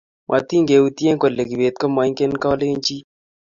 [0.29, 3.03] matikeutye kole kibet komaingen kalenjin